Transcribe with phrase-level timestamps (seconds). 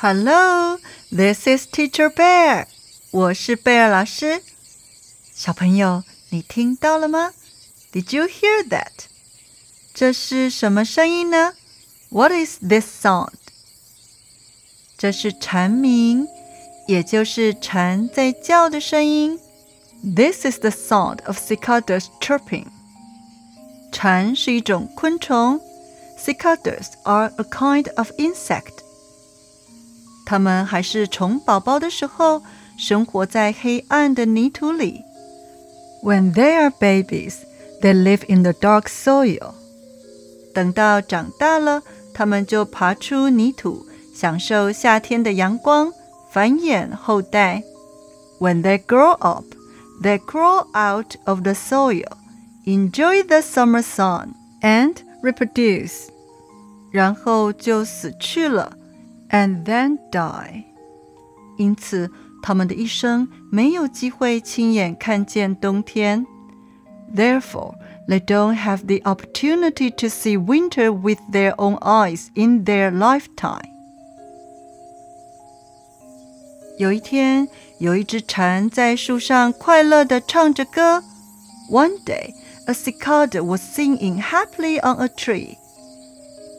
[0.00, 0.78] Hello,
[1.10, 2.66] this is Teacher Bear.
[3.10, 4.42] 我是贝尔老师。
[5.32, 7.32] 小朋友，你听到了吗？
[7.92, 9.06] Did you hear that?
[9.94, 11.54] 这是什么声音呢？
[12.10, 13.32] What is this sound?
[14.98, 16.28] 这是蝉鸣，
[16.86, 19.40] 也就是蝉在叫的声音。
[20.02, 22.66] This is the sound of cicadas chirping.
[23.90, 25.60] 蝉是一种昆虫，
[26.18, 28.84] cicadas are a kind of insect.
[30.24, 32.42] 它们还是虫宝宝的时候，
[32.76, 35.02] 生活在黑暗的泥土里。
[36.02, 37.34] When they are babies,
[37.80, 39.54] they live in the dark soil.
[40.54, 41.82] 等到长大了，
[42.14, 45.92] 它们就爬出泥土，享受夏天的阳光，
[46.30, 47.62] 繁衍后代。
[48.38, 49.44] When they grow up,
[50.02, 52.10] they crawl out of the soil,
[52.64, 56.08] enjoy the summer sun, and reproduce.
[56.90, 58.76] 然后就死去了
[59.30, 60.64] ，and then die.
[61.58, 62.10] 因此，
[62.42, 66.26] 他们的一生没有机会亲眼看见冬天。
[67.14, 67.74] Therefore,
[68.08, 73.70] they don't have the opportunity to see winter with their own eyes in their lifetime.
[76.78, 81.02] 有一天，有一只蝉在树上快乐地唱着歌。
[81.70, 82.34] One day,
[82.66, 85.56] a cicada was singing happily on a tree.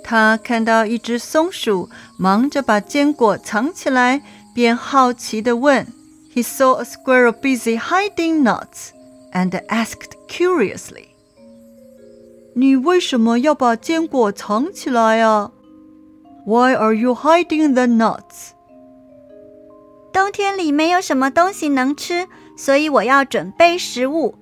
[0.03, 4.21] 他看到一只松鼠忙着把坚果藏起来，
[4.53, 5.87] 便好奇地问：“
[6.33, 8.91] He saw a squirrel busy hiding nuts,
[9.33, 11.07] and asked curiously.”
[12.53, 15.51] 你为什么要把坚果藏起来啊？
[16.45, 18.53] Why are you hiding the nuts？
[20.13, 24.35] 冬天里没有什么东西能吃，所以我要准备食物。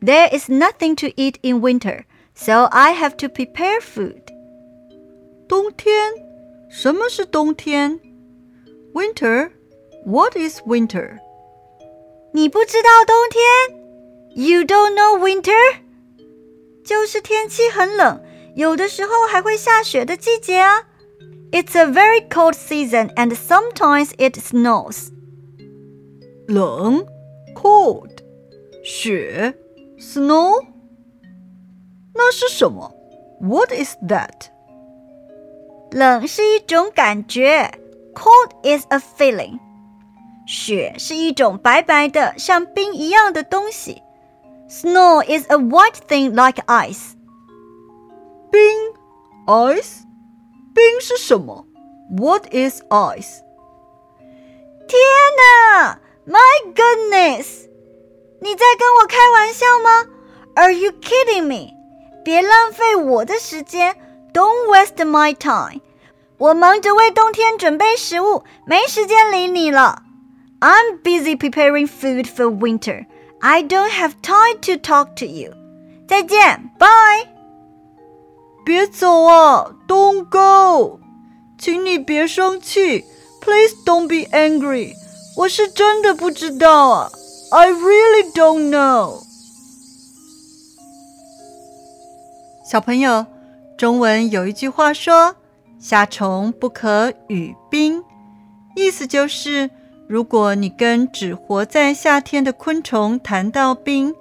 [0.00, 4.22] There is nothing to eat in winter, so I have to prepare food.
[5.50, 6.12] 冬天？
[6.68, 8.00] 什么是冬天？
[8.92, 9.50] Winter?
[10.04, 11.18] What is winter?
[12.32, 13.86] 你不知道冬天？
[14.34, 15.80] You don't know winter?
[16.84, 18.22] 就是天气很冷，
[18.54, 20.88] 有的时候还会下雪的季节啊。
[21.52, 25.08] It's a very cold season and sometimes it snows.
[26.46, 27.06] 冷，
[27.54, 28.18] cold，
[28.84, 29.54] 雪，
[29.98, 30.64] snow，
[32.14, 32.92] 那是什么？
[33.40, 34.50] What is that？
[35.90, 37.70] 冷是一种感觉，
[38.14, 39.58] cold is a feeling。
[40.46, 44.02] 雪是一种白白的像冰一样的东西。
[44.68, 47.12] Snow is a white thing like ice.
[48.50, 48.60] 冰，
[49.46, 50.02] ice，
[50.74, 51.66] 冰是什么？
[52.16, 53.40] What is ice？
[54.88, 54.98] 天
[55.36, 55.98] 哪！
[56.26, 57.68] My goodness！
[58.40, 60.04] 你在跟我开玩笑吗？
[60.54, 61.72] Are you kidding me？
[62.24, 63.96] 别浪费我的时间
[64.32, 65.80] ，Don't waste my time。
[66.38, 70.02] 我忙着为冬天准备食物，没时间理你了。
[70.60, 73.06] I'm busy preparing food for winter.
[73.40, 75.52] I don't have time to talk to you.
[76.08, 77.28] 再见，Bye。
[78.64, 81.00] 别走啊，Don't go。
[81.58, 83.04] 请你别生气，
[83.40, 84.92] Please don't be angry。
[85.36, 87.10] 我是真的不知道啊，
[87.50, 89.22] I really don't know。
[92.68, 93.26] 小朋友，
[93.81, 95.35] 中文有一句话说
[95.81, 98.03] ：“夏虫不可语冰”，
[98.77, 99.71] 意思就是。
[100.07, 104.13] 如果你跟只活在夏天的昆虫谈到冰，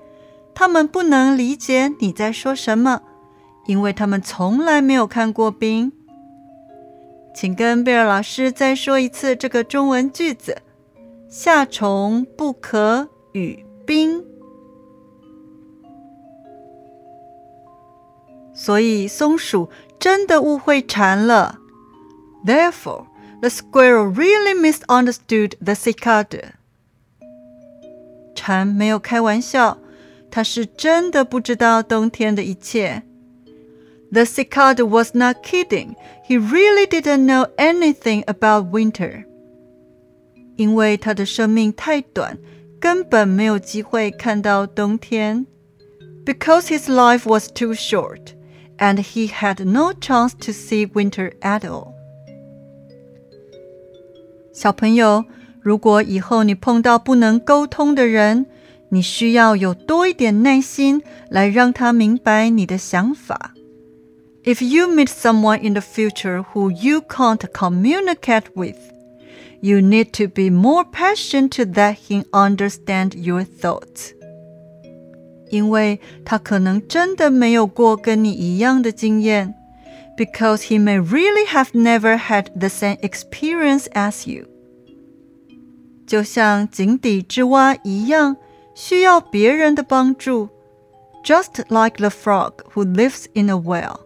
[0.54, 3.02] 它们不能理解你在说什么，
[3.66, 5.92] 因为它们从来没有看过冰。
[7.34, 10.56] 请跟贝尔老师再说一次这个中文句子：
[11.28, 14.24] 夏虫不可语冰。
[18.59, 21.59] 所以松鼠真的误会蝉了。
[22.45, 23.07] Therefore.
[23.41, 26.53] The squirrel really misunderstood the cicada.
[28.33, 29.77] 蝉没有开玩笑，
[30.31, 33.03] 它是真的不知道冬天的一切。
[34.11, 35.95] The cicada was not kidding.
[36.27, 39.25] He really didn't know anything about winter.
[40.55, 42.39] 因为他的生命太短，
[42.79, 45.45] 根本没有机会看到冬天。
[46.25, 48.33] Because his life was too short,
[48.79, 51.93] and he had no chance to see winter at all.
[54.53, 55.25] 小朋友，
[55.61, 58.45] 如果以后你碰到不能沟通的人，
[58.89, 63.53] 你需要有多一点耐心来让他明白你的想法。
[64.43, 68.77] If you meet someone in the future who you can't communicate with,
[69.59, 74.13] you need to be more patient to let him understand your thoughts.
[75.49, 79.55] 因为他可能真的没有过跟你一样的经验。
[80.17, 84.45] because he may really have never had the same experience as you.
[86.07, 88.37] 就像井底之蛙一样，
[88.73, 90.49] 需要别人的帮助。
[91.23, 94.01] Just like the frog who lives in a well,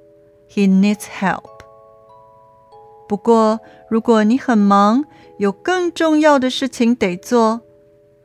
[0.50, 1.44] he needs help.
[3.08, 3.60] 不过，
[3.90, 5.04] 如果你很忙，
[5.38, 7.62] 有更重要的事情得做，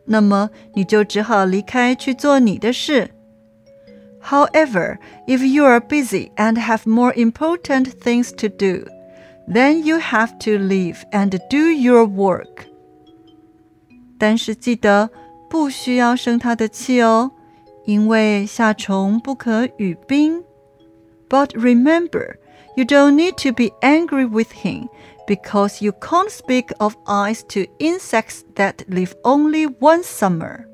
[0.08, 3.10] 那么你就只好离开去做你的事。
[4.22, 8.86] However, if you are busy and have more important things to do,
[9.46, 12.66] then you have to leave and do your work.
[14.18, 15.10] 但是记得
[15.50, 17.32] 不需要生他的气哦，
[17.84, 20.42] 因为夏虫不可语冰。
[21.28, 22.36] But remember,
[22.76, 24.88] you don't need to be angry with him
[25.28, 30.64] because you can't speak of ice to insects that live only one summer.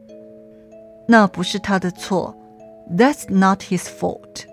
[1.06, 2.36] 那不是他的错，
[2.90, 4.44] That's not his fault.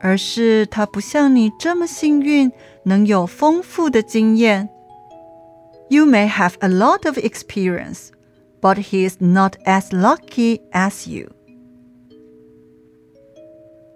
[0.00, 2.52] 而是他不像你这么幸运，
[2.84, 4.68] 能有丰富的经验。
[5.88, 8.08] You may have a lot of experience,
[8.60, 11.30] but he is not as lucky as you.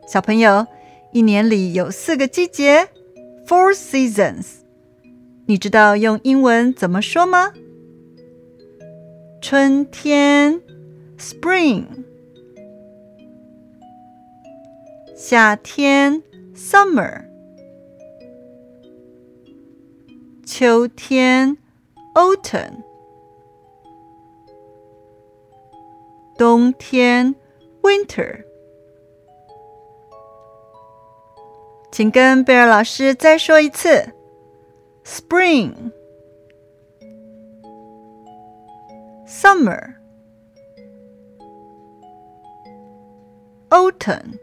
[0.08, 0.66] 小朋友，
[1.12, 2.88] 一年里有四个季节，
[3.46, 4.46] four seasons。
[5.47, 7.53] 你知道用英文怎么说吗？
[9.39, 10.59] 春天
[11.19, 11.85] ，spring；
[15.15, 16.23] 夏天
[16.55, 17.25] ，summer；
[20.43, 21.55] 秋天
[22.15, 22.71] ，autumn；
[26.39, 27.35] 冬天
[27.83, 28.43] ，winter。
[31.91, 34.14] 请跟贝尔老师再说一次。
[35.04, 35.92] spring,
[39.26, 39.94] summer,
[43.70, 44.38] autumn,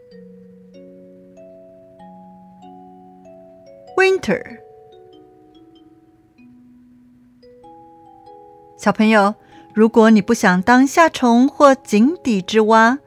[3.96, 4.58] winter。
[8.76, 9.34] 小朋友，
[9.74, 12.98] 如果你不想当夏虫或井底之蛙，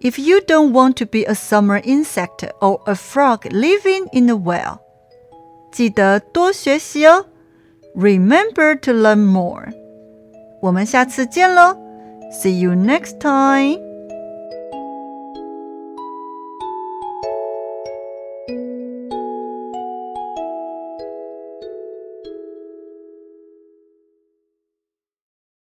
[0.00, 4.34] if you don't want to be a summer insect or a frog living in a
[4.34, 4.78] well。
[5.72, 7.26] 记得多学习哦，
[7.94, 9.68] Remember to learn more。
[10.62, 11.76] 我们下次见喽，
[12.32, 13.80] See you next time。